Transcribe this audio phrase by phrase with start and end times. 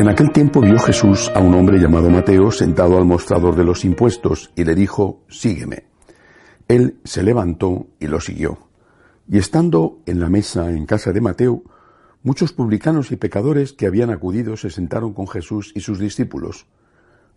[0.00, 3.84] En aquel tiempo vio Jesús a un hombre llamado Mateo sentado al mostrador de los
[3.84, 5.84] impuestos y le dijo, Sígueme.
[6.68, 8.70] Él se levantó y lo siguió.
[9.28, 11.64] Y estando en la mesa en casa de Mateo,
[12.22, 16.66] muchos publicanos y pecadores que habían acudido se sentaron con Jesús y sus discípulos.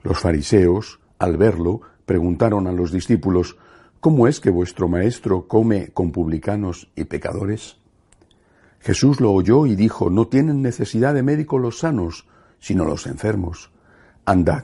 [0.02, 3.58] Los fariseos, al verlo, preguntaron a los discípulos,
[4.00, 7.76] ¿Cómo es que vuestro maestro come con publicanos y pecadores?
[8.80, 12.26] Jesús lo oyó y dijo, No tienen necesidad de médico los sanos,
[12.64, 13.70] sino los enfermos.
[14.24, 14.64] Andad,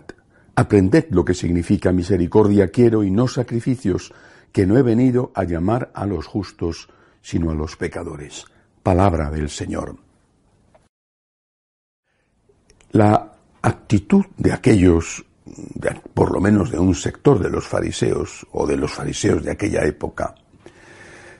[0.56, 4.14] aprended lo que significa misericordia quiero y no sacrificios,
[4.54, 6.88] que no he venido a llamar a los justos,
[7.22, 8.46] sino a los pecadores.
[8.82, 9.98] Palabra del Señor.
[12.92, 15.26] La actitud de aquellos,
[16.14, 19.84] por lo menos de un sector de los fariseos o de los fariseos de aquella
[19.84, 20.34] época,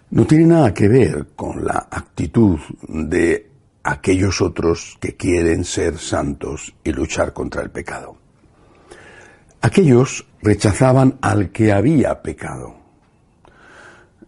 [0.10, 3.49] no tiene nada que ver con la actitud de
[3.90, 8.18] aquellos otros que quieren ser santos y luchar contra el pecado.
[9.62, 12.76] Aquellos rechazaban al que había pecado.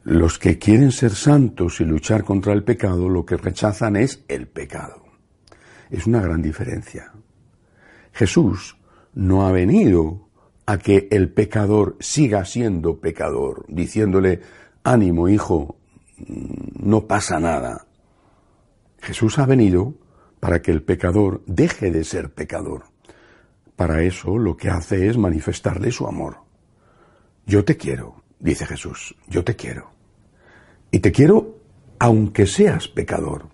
[0.03, 4.47] Los que quieren ser santos y luchar contra el pecado lo que rechazan es el
[4.47, 5.05] pecado.
[5.91, 7.11] Es una gran diferencia.
[8.13, 8.77] Jesús
[9.13, 10.27] no ha venido
[10.65, 14.41] a que el pecador siga siendo pecador, diciéndole,
[14.83, 15.75] ánimo hijo,
[16.79, 17.85] no pasa nada,
[19.01, 19.95] Jesús ha venido
[20.39, 22.83] para que el pecador deje de ser pecador.
[23.75, 26.37] Para eso lo que hace es manifestarle su amor.
[27.45, 29.91] Yo te quiero, dice Jesús, yo te quiero.
[30.91, 31.57] Y te quiero
[31.99, 33.47] aunque seas pecador.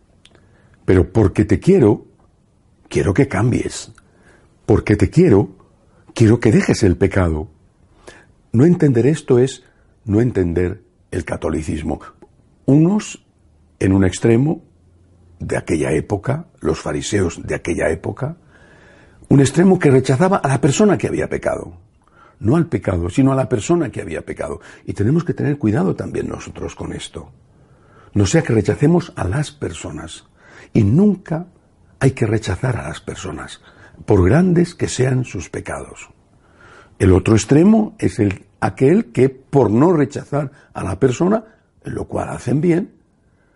[0.86, 2.06] Pero porque te quiero,
[2.88, 3.91] quiero que cambies.
[4.66, 5.50] Porque te quiero,
[6.13, 7.50] quiero que dejes el pecado.
[8.52, 9.63] No entender esto es
[10.06, 12.00] no entender el catolicismo.
[12.66, 13.25] Unos
[13.80, 14.63] en un extremo
[15.40, 18.38] de aquella época, los fariseos de aquella época,
[19.30, 21.74] un extremo que rechazaba a la persona que había pecado.
[22.40, 24.62] No al pecado, sino a la persona que había pecado.
[24.86, 27.31] Y tenemos que tener cuidado también nosotros con esto.
[28.14, 30.25] No sea que rechacemos a las personas.
[30.74, 31.48] Y nunca
[32.00, 33.62] hay que rechazar a las personas,
[34.06, 36.09] por grandes que sean sus pecados.
[37.00, 41.44] El otro extremo es el, aquel que, por no rechazar a la persona,
[41.84, 42.94] lo cual hacen bien,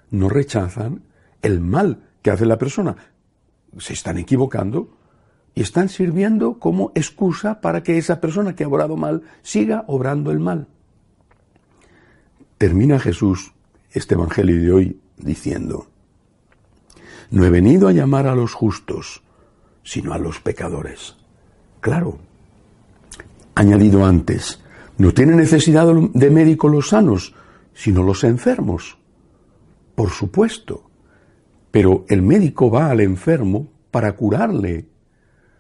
[0.10, 1.04] no rechazan
[1.42, 2.96] el mal que hace la persona.
[3.78, 4.98] Se están equivocando
[5.54, 10.32] y están sirviendo como excusa para que esa persona que ha obrado mal siga obrando
[10.32, 10.68] el mal.
[12.58, 13.54] Termina Jesús
[13.92, 15.88] este Evangelio de hoy diciendo,
[17.32, 19.24] no he venido a llamar a los justos,
[19.84, 21.16] sino a los pecadores.
[21.80, 22.20] Claro,
[23.56, 24.62] añadido antes,
[24.98, 27.34] no tiene necesidad de médico los sanos,
[27.74, 28.98] sino los enfermos.
[29.96, 30.91] Por supuesto,
[31.72, 34.88] pero el médico va al enfermo para curarle,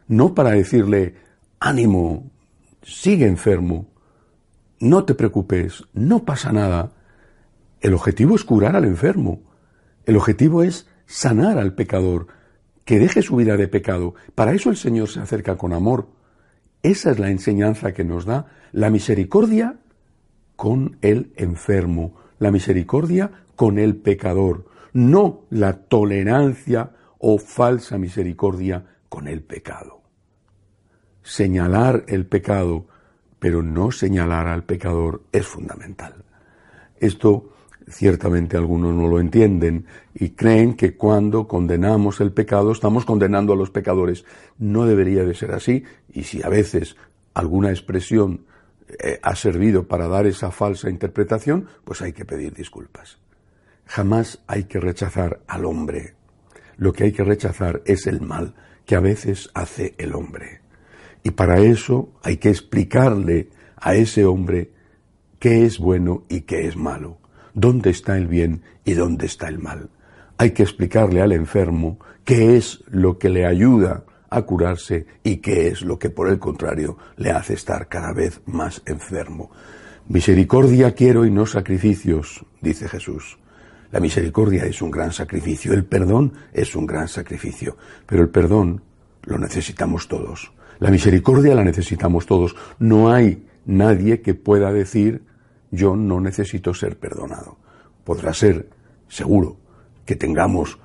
[0.07, 1.15] no para decirle,
[1.59, 2.29] ánimo,
[2.83, 3.87] sigue enfermo,
[4.79, 6.91] no te preocupes, no pasa nada.
[7.79, 9.41] El objetivo es curar al enfermo.
[10.05, 12.27] El objetivo es sanar al pecador,
[12.83, 14.15] que deje su vida de pecado.
[14.35, 16.09] Para eso el Señor se acerca con amor.
[16.83, 19.77] Esa es la enseñanza que nos da la misericordia
[20.55, 29.27] con el enfermo, la misericordia con el pecador no la tolerancia o falsa misericordia con
[29.27, 30.01] el pecado.
[31.23, 32.87] Señalar el pecado,
[33.39, 36.23] pero no señalar al pecador es fundamental.
[36.99, 37.53] Esto
[37.89, 43.55] ciertamente algunos no lo entienden y creen que cuando condenamos el pecado estamos condenando a
[43.55, 44.25] los pecadores.
[44.57, 46.95] No debería de ser así y si a veces
[47.33, 48.45] alguna expresión
[48.87, 53.17] eh, ha servido para dar esa falsa interpretación, pues hay que pedir disculpas.
[53.85, 56.15] Jamás hay que rechazar al hombre.
[56.77, 58.55] Lo que hay que rechazar es el mal
[58.85, 60.61] que a veces hace el hombre.
[61.23, 64.71] Y para eso hay que explicarle a ese hombre
[65.39, 67.17] qué es bueno y qué es malo,
[67.53, 69.89] dónde está el bien y dónde está el mal.
[70.37, 75.67] Hay que explicarle al enfermo qué es lo que le ayuda a curarse y qué
[75.67, 79.51] es lo que por el contrario le hace estar cada vez más enfermo.
[80.07, 83.37] Misericordia quiero y no sacrificios, dice Jesús.
[83.91, 88.81] La misericordia es un gran sacrificio, el perdón es un gran sacrificio, pero el perdón
[89.23, 90.51] lo necesitamos todos.
[90.79, 92.55] La misericordia la necesitamos todos.
[92.79, 95.23] No hay nadie que pueda decir
[95.71, 97.57] yo no necesito ser perdonado.
[98.03, 98.69] Podrá ser,
[99.07, 99.57] seguro,
[100.05, 100.79] que tengamos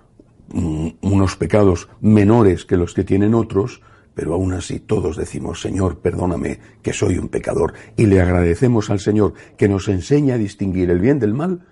[0.49, 3.81] mm, unos pecados menores que los que tienen otros,
[4.15, 9.01] pero aún así todos decimos, Señor, perdóname, que soy un pecador, y le agradecemos al
[9.01, 11.67] Señor que nos enseñe a distinguir el bien del mal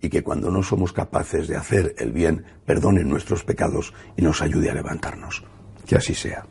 [0.00, 4.42] y que cuando no somos capaces de hacer el bien, perdone nuestros pecados y nos
[4.42, 5.44] ayude a levantarnos.
[5.86, 6.44] Que así sea.